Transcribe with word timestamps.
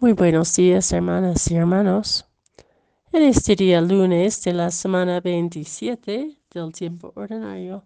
Muy 0.00 0.14
buenos 0.14 0.56
días, 0.56 0.90
hermanas 0.92 1.50
y 1.50 1.56
hermanos. 1.56 2.24
En 3.12 3.22
este 3.22 3.54
día 3.54 3.82
lunes 3.82 4.42
de 4.42 4.54
la 4.54 4.70
semana 4.70 5.20
27 5.20 6.38
del 6.54 6.72
tiempo 6.72 7.12
ordinario, 7.14 7.84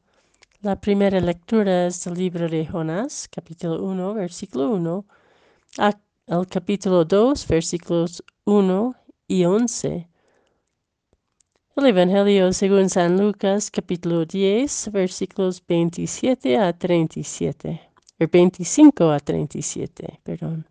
la 0.61 0.80
primera 0.80 1.19
lectura 1.19 1.88
es 1.88 2.04
del 2.04 2.14
libro 2.14 2.48
de 2.48 2.66
Jonás, 2.66 3.29
capítulo 3.29 3.82
1, 3.82 4.14
versículo 4.14 4.71
1, 4.71 5.04
al 5.79 6.46
capítulo 6.46 7.04
2, 7.04 7.48
versículos 7.48 8.22
1 8.44 8.94
y 9.26 9.44
11. 9.44 10.08
El 11.74 11.86
Evangelio 11.86 12.52
según 12.52 12.90
San 12.90 13.18
Lucas, 13.18 13.72
capítulo 13.72 14.24
10, 14.24 14.92
versículos 14.92 15.60
27 15.66 16.58
a 16.58 16.78
37, 16.78 17.80
o 18.20 18.24
25 18.30 19.10
a 19.10 19.18
37, 19.18 20.20
perdón. 20.22 20.64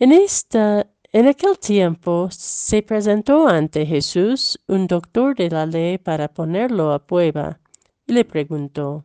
En, 0.00 0.12
esta, 0.12 0.86
en 1.12 1.28
aquel 1.28 1.58
tiempo 1.58 2.30
se 2.30 2.82
presentó 2.82 3.46
ante 3.46 3.84
Jesús 3.84 4.58
un 4.66 4.86
doctor 4.86 5.36
de 5.36 5.50
la 5.50 5.66
ley 5.66 5.98
para 5.98 6.26
ponerlo 6.26 6.92
a 6.92 7.06
prueba 7.06 7.60
y 8.06 8.14
le 8.14 8.24
preguntó, 8.24 9.04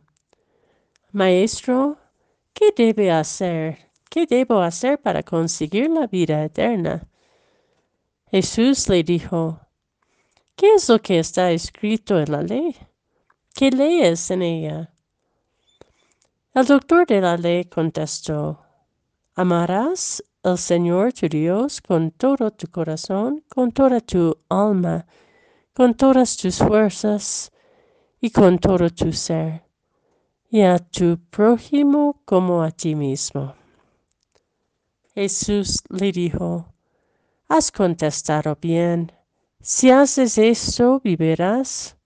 Maestro, 1.12 1.98
¿qué 2.54 2.72
debe 2.74 3.10
hacer? 3.10 3.90
¿Qué 4.08 4.24
debo 4.24 4.60
hacer 4.60 4.98
para 4.98 5.22
conseguir 5.22 5.90
la 5.90 6.06
vida 6.06 6.42
eterna? 6.42 7.06
Jesús 8.30 8.88
le 8.88 9.02
dijo, 9.02 9.60
¿qué 10.54 10.76
es 10.76 10.88
lo 10.88 10.98
que 10.98 11.18
está 11.18 11.50
escrito 11.50 12.18
en 12.18 12.32
la 12.32 12.40
ley? 12.40 12.74
¿Qué 13.52 13.70
lees 13.70 14.30
en 14.30 14.40
ella? 14.40 14.94
El 16.54 16.64
doctor 16.64 17.06
de 17.06 17.20
la 17.20 17.36
ley 17.36 17.66
contestó, 17.66 18.62
Amarás 19.34 20.24
el 20.46 20.58
Señor 20.58 21.12
tu 21.12 21.28
Dios 21.28 21.80
con 21.80 22.12
todo 22.12 22.52
tu 22.52 22.68
corazón, 22.68 23.42
con 23.48 23.72
toda 23.72 24.00
tu 24.00 24.38
alma, 24.48 25.04
con 25.74 25.94
todas 25.94 26.36
tus 26.36 26.58
fuerzas 26.58 27.50
y 28.20 28.30
con 28.30 28.58
todo 28.58 28.88
tu 28.88 29.12
ser, 29.12 29.64
y 30.48 30.60
a 30.62 30.78
tu 30.78 31.18
prójimo 31.30 32.22
como 32.24 32.62
a 32.62 32.70
ti 32.70 32.94
mismo. 32.94 33.54
Jesús 35.14 35.82
le 35.88 36.12
dijo, 36.12 36.72
Has 37.48 37.72
contestado 37.72 38.56
bien, 38.60 39.10
si 39.60 39.90
haces 39.90 40.38
esto 40.38 41.00
vivirás. 41.02 41.96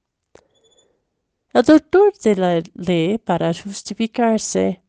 El 1.53 1.63
doctor 1.63 2.13
de 2.25 2.37
la 2.37 2.63
ley, 2.75 3.19
para 3.19 3.53
justificarse, 3.53 4.83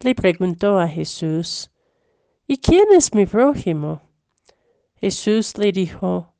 le 0.00 0.14
preguntó 0.14 0.78
a 0.80 0.88
Jesús, 0.88 1.70
¿Y 2.48 2.58
quién 2.58 2.92
es 2.92 3.12
mi 3.12 3.26
prójimo? 3.26 4.02
Jesús 5.00 5.58
le 5.58 5.72
dijo, 5.72 6.32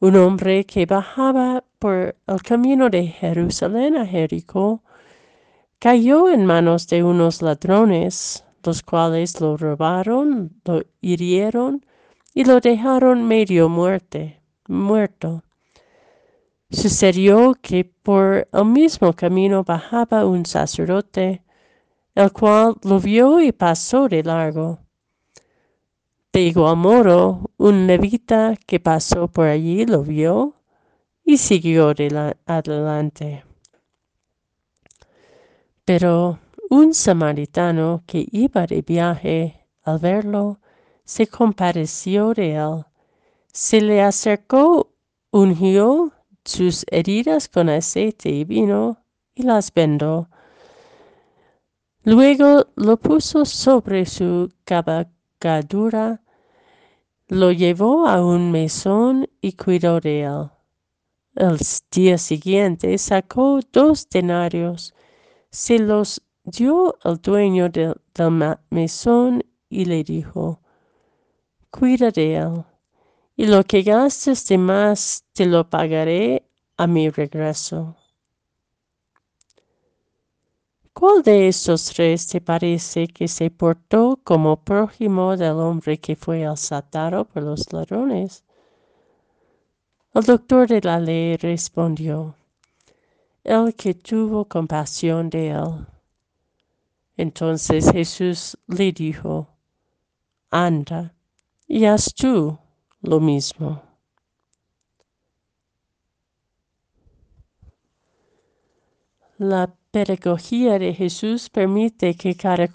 un 0.00 0.16
hombre 0.16 0.64
que 0.64 0.86
bajaba 0.86 1.62
por 1.78 2.16
el 2.26 2.42
camino 2.42 2.90
de 2.90 3.06
Jerusalén 3.06 3.96
a 3.96 4.04
Jericó, 4.04 4.82
cayó 5.78 6.28
en 6.28 6.44
manos 6.44 6.88
de 6.88 7.04
unos 7.04 7.42
ladrones, 7.42 8.44
los 8.64 8.82
cuales 8.82 9.40
lo 9.40 9.56
robaron, 9.56 10.60
lo 10.64 10.82
hirieron 11.00 11.86
y 12.34 12.44
lo 12.44 12.58
dejaron 12.58 13.22
medio 13.22 13.68
muerte, 13.68 14.40
muerto. 14.66 15.44
Sucedió 16.70 17.54
que 17.62 17.84
por 17.84 18.48
el 18.52 18.64
mismo 18.64 19.12
camino 19.12 19.62
bajaba 19.62 20.26
un 20.26 20.44
sacerdote, 20.44 21.44
el 22.16 22.32
cual 22.32 22.74
lo 22.82 22.98
vio 22.98 23.40
y 23.40 23.52
pasó 23.52 24.08
de 24.08 24.24
largo. 24.24 24.80
De 26.38 26.44
igual 26.44 26.76
modo, 26.76 27.50
un 27.56 27.88
levita 27.88 28.54
que 28.64 28.78
pasó 28.78 29.26
por 29.26 29.48
allí 29.48 29.84
lo 29.84 30.04
vio 30.04 30.54
y 31.24 31.36
siguió 31.36 31.92
adelante. 32.46 33.44
Pero 35.84 36.38
un 36.70 36.94
samaritano 36.94 38.04
que 38.06 38.24
iba 38.30 38.68
de 38.68 38.82
viaje, 38.82 39.66
al 39.82 39.98
verlo, 39.98 40.60
se 41.04 41.26
compadeció 41.26 42.32
de 42.34 42.54
él, 42.54 42.84
se 43.52 43.80
le 43.80 44.00
acercó, 44.00 44.92
ungió 45.32 46.12
sus 46.44 46.84
heridas 46.92 47.48
con 47.48 47.68
aceite 47.68 48.28
y 48.30 48.44
vino 48.44 49.02
y 49.34 49.42
las 49.42 49.74
vendó. 49.74 50.28
Luego 52.04 52.68
lo 52.76 52.96
puso 52.96 53.44
sobre 53.44 54.06
su 54.06 54.52
caballo 54.64 55.10
lo 57.28 57.52
llevó 57.52 58.06
a 58.06 58.24
un 58.24 58.50
mesón 58.50 59.28
y 59.40 59.52
cuidó 59.52 60.00
de 60.00 60.22
él. 60.22 60.50
El 61.34 61.58
día 61.92 62.16
siguiente 62.16 62.96
sacó 62.96 63.60
dos 63.70 64.08
denarios, 64.08 64.94
se 65.50 65.78
los 65.78 66.22
dio 66.42 66.96
al 67.02 67.18
dueño 67.18 67.68
del, 67.68 67.94
mesón 68.70 69.44
y 69.68 69.84
le 69.84 70.02
dijo, 70.02 70.60
cuida 71.70 72.10
de 72.10 72.36
él, 72.36 72.64
y 73.36 73.46
lo 73.46 73.62
que 73.62 73.82
gastes 73.82 74.46
de 74.48 74.58
más 74.58 75.24
te 75.32 75.46
lo 75.46 75.68
pagaré 75.68 76.48
a 76.76 76.86
mi 76.86 77.10
regreso. 77.10 77.97
¿Cuál 80.98 81.22
de 81.22 81.46
estos 81.46 81.92
tres 81.94 82.26
te 82.26 82.40
parece 82.40 83.06
que 83.06 83.28
se 83.28 83.52
portó 83.52 84.18
como 84.24 84.56
prójimo 84.56 85.36
del 85.36 85.52
hombre 85.52 86.00
que 86.00 86.16
fue 86.16 86.44
asaltado 86.44 87.24
por 87.24 87.44
los 87.44 87.72
ladrones? 87.72 88.42
El 90.12 90.24
doctor 90.24 90.66
de 90.66 90.80
la 90.80 90.98
ley 90.98 91.36
respondió, 91.36 92.34
el 93.44 93.76
que 93.76 93.94
tuvo 93.94 94.44
compasión 94.46 95.30
de 95.30 95.50
él. 95.50 95.86
Entonces 97.16 97.92
Jesús 97.92 98.58
le 98.66 98.90
dijo, 98.90 99.46
anda 100.50 101.14
y 101.68 101.84
haz 101.84 102.12
tú 102.12 102.58
lo 103.02 103.20
mismo. 103.20 103.80
La 109.38 109.77
pedagogía 109.90 110.78
de 110.78 110.92
Jesús 110.92 111.48
permite 111.48 112.14
que 112.14 112.34
cada 112.34 112.68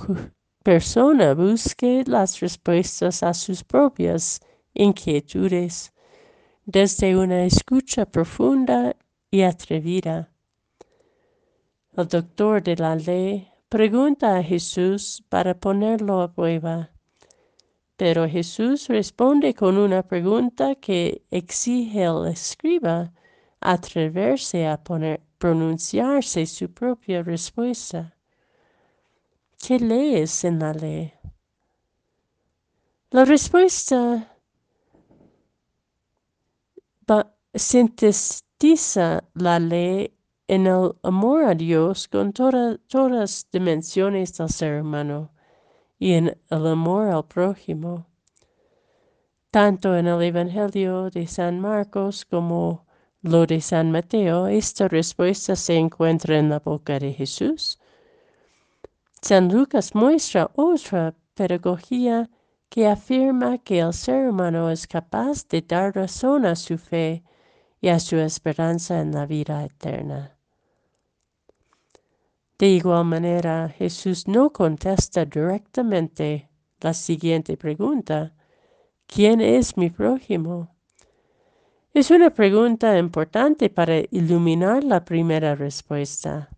persona 0.63 1.33
busque 1.33 2.03
las 2.07 2.39
respuestas 2.39 3.21
a 3.23 3.33
sus 3.33 3.63
propias 3.63 4.39
inquietudes 4.73 5.93
desde 6.65 7.17
una 7.17 7.43
escucha 7.45 8.05
profunda 8.05 8.95
y 9.29 9.41
atrevida. 9.41 10.31
El 11.95 12.07
doctor 12.07 12.63
de 12.63 12.75
la 12.75 12.95
ley 12.95 13.47
pregunta 13.69 14.37
a 14.37 14.43
Jesús 14.43 15.23
para 15.29 15.53
ponerlo 15.53 16.21
a 16.21 16.31
prueba, 16.31 16.89
pero 17.97 18.27
Jesús 18.27 18.87
responde 18.87 19.53
con 19.53 19.77
una 19.77 20.01
pregunta 20.01 20.75
que 20.75 21.23
exige 21.29 22.05
al 22.05 22.27
escriba 22.27 23.11
atreverse 23.59 24.67
a 24.67 24.77
poner, 24.83 25.21
pronunciarse 25.43 26.45
su 26.45 26.71
propia 26.71 27.21
respuesta. 27.21 28.15
¿Qué 29.57 29.77
lees 29.77 30.45
en 30.45 30.59
la 30.59 30.71
ley? 30.71 31.13
La 33.09 33.25
respuesta 33.25 34.37
sintetiza 37.53 39.25
la 39.33 39.59
ley 39.59 40.17
en 40.47 40.65
el 40.65 40.93
amor 41.03 41.43
a 41.43 41.55
Dios 41.55 42.07
con 42.07 42.31
todas 42.31 42.79
las 43.11 43.45
dimensiones 43.51 44.37
del 44.37 44.47
ser 44.47 44.81
humano 44.81 45.33
y 45.99 46.13
en 46.13 46.37
el 46.49 46.67
amor 46.67 47.09
al 47.09 47.25
prójimo. 47.25 48.07
Tanto 49.51 49.93
en 49.97 50.07
el 50.07 50.21
Evangelio 50.21 51.09
de 51.09 51.27
San 51.27 51.59
Marcos 51.59 52.23
como 52.23 52.85
lo 53.23 53.45
de 53.45 53.61
San 53.61 53.89
Mateo, 53.89 54.47
esta 54.47 54.89
respuesta 54.89 55.55
se 55.55 55.75
encuentra 55.75 56.37
en 56.37 56.49
la 56.49 56.59
boca 56.59 56.99
de 56.99 57.13
Jesús. 57.13 57.79
San 59.21 59.47
Lucas 59.47 59.95
muestra 59.95 60.51
otra 60.55 61.15
pedagogía 61.33 62.29
que 62.69 62.85
afirma 62.85 63.59
que 63.59 63.79
el 63.79 63.93
ser 63.93 64.27
humano 64.29 64.69
es 64.69 64.85
capaz 64.85 65.47
de 65.47 65.61
dar 65.61 65.95
razón 65.95 66.45
a 66.45 66.55
su 66.55 66.77
fe 66.77 67.23
y 67.79 67.87
a 67.87 67.99
su 67.99 68.17
esperanza 68.17 68.99
en 68.99 69.13
la 69.13 69.25
vida 69.25 69.63
eterna. 69.63 70.35
De 72.59 72.67
igual 72.67 73.05
manera, 73.05 73.69
Jesús 73.69 74.27
no 74.27 74.51
contesta 74.51 75.23
directamente 75.23 76.49
la 76.81 76.93
siguiente 76.93 77.55
pregunta, 77.55 78.33
¿quién 79.07 79.39
es 79.39 79.77
mi 79.77 79.89
prójimo? 79.89 80.72
Es 81.93 82.09
una 82.09 82.31
pregunta 82.31 82.97
importante 82.97 83.69
para 83.69 83.99
iluminar 84.09 84.83
la 84.83 85.05
primera 85.05 85.53
respuesta. 85.53 86.49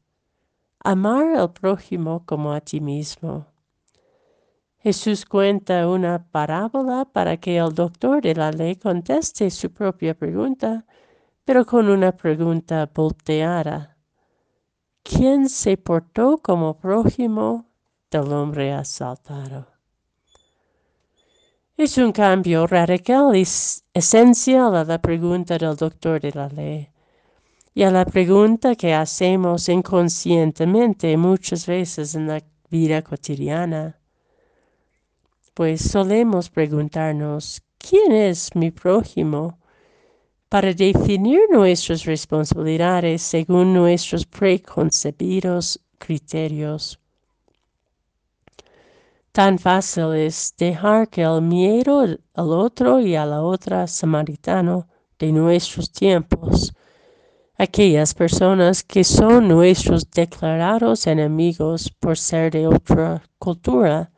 Amar 0.79 1.35
al 1.35 1.51
prójimo 1.51 2.23
como 2.25 2.53
a 2.53 2.61
ti 2.61 2.79
mismo. 2.79 3.45
Jesús 4.77 5.25
cuenta 5.25 5.89
una 5.89 6.25
parábola 6.31 7.03
para 7.03 7.35
que 7.35 7.57
el 7.57 7.75
doctor 7.75 8.21
de 8.21 8.33
la 8.33 8.49
ley 8.53 8.77
conteste 8.77 9.49
su 9.49 9.73
propia 9.73 10.13
pregunta, 10.13 10.85
pero 11.43 11.65
con 11.65 11.89
una 11.89 12.13
pregunta 12.13 12.89
volteada. 12.95 13.97
¿Quién 15.03 15.49
se 15.49 15.75
portó 15.75 16.37
como 16.37 16.77
prójimo 16.77 17.65
del 18.09 18.31
hombre 18.31 18.71
asaltado? 18.71 19.75
Es 21.77 21.98
un 21.98 22.13
cambio 22.13 22.68
radical 22.68 23.36
y 23.36 23.45
esencial 23.94 24.75
a 24.75 24.86
la 24.86 25.01
pregunta 25.01 25.57
del 25.57 25.75
doctor 25.75 26.22
de 26.22 26.31
la 26.31 26.48
ley 26.48 26.89
y 27.74 27.83
a 27.83 27.92
la 27.92 28.06
pregunta 28.06 28.75
que 28.75 28.94
hacemos 28.94 29.68
inconscientemente 29.68 31.18
muchas 31.18 31.66
veces 31.66 32.16
en 32.16 32.27
la 32.27 32.42
vida 32.69 33.01
cotidiana 33.01 34.00
pues 35.56 35.81
solemos 35.81 36.50
preguntarnos, 36.50 37.62
¿quién 37.78 38.12
es 38.12 38.54
mi 38.56 38.71
prójimo? 38.71 39.57
Para 40.50 40.74
definir 40.74 41.42
nuestras 41.50 42.04
responsabilidades 42.04 43.21
según 43.21 43.74
nuestros 43.74 44.25
preconcebidos 44.25 45.80
criterios. 45.98 47.00
Tan 49.35 49.59
fácil 49.59 50.13
es 50.13 50.53
dejar 50.57 51.09
que 51.09 51.21
el 51.23 51.41
miedo 51.41 51.99
al 51.99 52.19
otro 52.35 53.01
y 53.01 53.17
a 53.17 53.25
la 53.25 53.41
otra 53.41 53.85
samaritano 53.85 54.87
de 55.19 55.33
nuestros 55.33 55.91
tiempos, 55.91 56.71
aquellas 57.57 58.13
personas 58.13 58.81
que 58.81 59.03
son 59.03 59.49
nuestros 59.49 60.09
declarados 60.09 61.05
enemigos 61.05 61.89
por 61.99 62.17
ser 62.17 62.53
de 62.53 62.65
otra 62.65 63.23
cultura, 63.37 64.09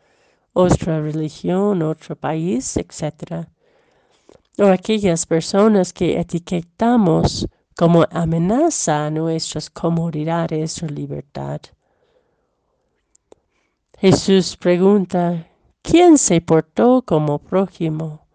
otra 0.53 1.01
religión, 1.01 1.81
otro 1.81 2.15
país, 2.15 2.77
etc. 2.77 3.47
O 4.59 4.65
aquellas 4.65 5.25
personas 5.25 5.93
que 5.93 6.19
etiquetamos 6.19 7.47
como 7.75 8.05
amenaza 8.11 9.07
a 9.07 9.09
nuestras 9.09 9.71
comodidades 9.71 10.83
o 10.83 10.85
libertad. 10.85 11.59
Jesús 13.99 14.55
pregunta, 14.55 15.47
¿quién 15.81 16.19
se 16.19 16.39
portó 16.39 17.01
como 17.01 17.39
prójimo? 17.39 18.27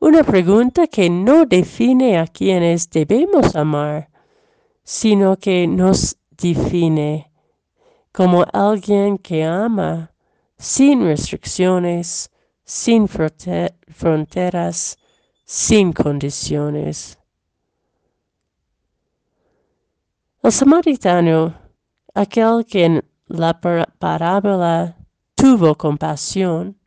Una 0.00 0.24
pregunta 0.24 0.88
que 0.88 1.08
no 1.08 1.46
define 1.46 2.18
a 2.18 2.26
quienes 2.26 2.90
debemos 2.90 3.54
amar, 3.54 4.10
sino 4.82 5.36
que 5.36 5.68
nos 5.68 6.16
define 6.32 7.30
como 8.10 8.44
alguien 8.52 9.18
que 9.18 9.44
ama 9.44 10.12
sin 10.58 11.04
restricciones, 11.04 12.32
sin 12.64 13.06
fronteras, 13.06 14.98
sin 15.44 15.92
condiciones. 15.92 17.20
El 20.42 20.50
samaritano, 20.50 21.54
aquel 22.14 22.66
que 22.66 23.04
la 23.26 23.60
parábola 23.98 24.96
tuvo 25.34 25.74
compasión, 25.76 26.78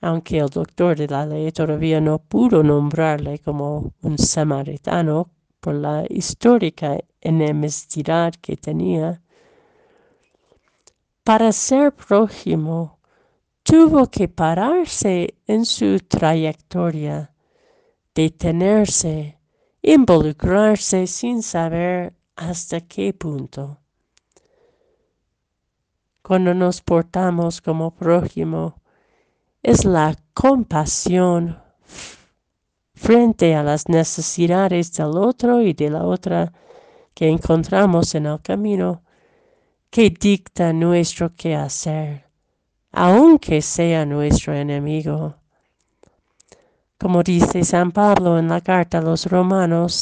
aunque 0.00 0.38
el 0.38 0.48
doctor 0.48 0.96
de 0.96 1.08
la 1.08 1.24
ley 1.24 1.50
todavía 1.52 2.00
no 2.00 2.18
pudo 2.18 2.62
nombrarle 2.62 3.38
como 3.38 3.92
un 4.02 4.18
samaritano 4.18 5.30
por 5.60 5.74
la 5.74 6.04
histórica 6.10 6.98
enemistad 7.20 8.34
que 8.34 8.56
tenía, 8.56 9.22
para 11.24 11.52
ser 11.52 11.94
prójimo, 11.94 12.98
tuvo 13.62 14.10
que 14.10 14.28
pararse 14.28 15.38
en 15.46 15.64
su 15.64 15.98
trayectoria, 16.00 17.34
detenerse, 18.14 19.38
involucrarse 19.80 21.06
sin 21.06 21.42
saber 21.42 22.12
hasta 22.36 22.82
qué 22.82 23.14
punto. 23.14 23.83
Cuando 26.26 26.54
nos 26.54 26.80
portamos 26.80 27.60
como 27.60 27.90
prójimo, 27.90 28.80
es 29.62 29.84
la 29.84 30.16
compasión 30.32 31.60
frente 32.94 33.54
a 33.54 33.62
las 33.62 33.90
necesidades 33.90 34.94
del 34.94 35.18
otro 35.18 35.60
y 35.60 35.74
de 35.74 35.90
la 35.90 36.04
otra 36.04 36.50
que 37.12 37.28
encontramos 37.28 38.14
en 38.14 38.24
el 38.24 38.40
camino 38.40 39.02
que 39.90 40.08
dicta 40.08 40.72
nuestro 40.72 41.34
quehacer, 41.36 42.24
aunque 42.90 43.60
sea 43.60 44.06
nuestro 44.06 44.54
enemigo. 44.54 45.36
Como 46.98 47.22
dice 47.22 47.64
San 47.64 47.92
Pablo 47.92 48.38
en 48.38 48.48
la 48.48 48.62
carta 48.62 48.96
a 48.96 49.02
los 49.02 49.26
romanos, 49.26 49.92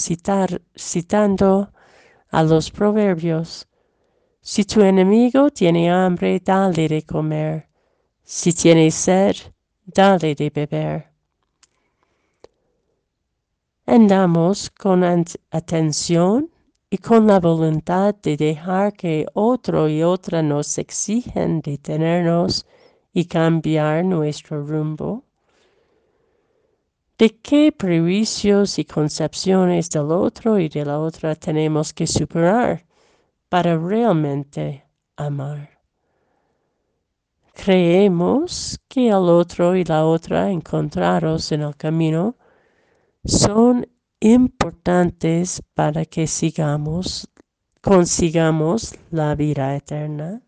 citando 0.76 1.72
a 2.30 2.42
los 2.44 2.70
proverbios, 2.70 3.66
si 4.42 4.64
tu 4.64 4.82
enemigo 4.82 5.50
tiene 5.50 5.90
hambre, 5.90 6.40
dale 6.40 6.88
de 6.88 7.02
comer, 7.02 7.68
si 8.24 8.52
tiene 8.52 8.90
sed, 8.90 9.36
dale 9.86 10.34
de 10.34 10.50
beber. 10.50 11.12
Andamos 13.86 14.68
con 14.70 15.02
atención 15.50 16.50
y 16.90 16.98
con 16.98 17.26
la 17.26 17.40
voluntad 17.40 18.14
de 18.22 18.36
dejar 18.36 18.92
que 18.92 19.26
otro 19.32 19.88
y 19.88 20.02
otra 20.02 20.42
nos 20.42 20.76
exigen 20.76 21.60
detenernos 21.60 22.66
y 23.12 23.24
cambiar 23.26 24.04
nuestro 24.04 24.66
rumbo? 24.66 25.24
¿De 27.16 27.30
qué 27.38 27.72
prejuicios 27.72 28.78
y 28.78 28.84
concepciones 28.84 29.88
del 29.90 30.10
otro 30.10 30.58
y 30.58 30.68
de 30.68 30.84
la 30.84 30.98
otra 30.98 31.34
tenemos 31.34 31.92
que 31.92 32.06
superar 32.06 32.84
para 33.52 33.76
realmente 33.76 34.82
amar? 35.14 35.68
Creemos 37.52 38.80
que 38.88 39.08
el 39.08 39.28
otro 39.28 39.76
y 39.76 39.84
la 39.84 40.06
otra 40.06 40.50
encontrados 40.50 41.52
en 41.52 41.60
el 41.60 41.76
camino 41.76 42.34
son 43.26 43.86
importantes 44.20 45.60
para 45.74 46.06
que 46.06 46.26
sigamos, 46.26 47.28
consigamos 47.82 48.94
la 49.10 49.34
vida 49.34 49.76
eterna. 49.76 50.40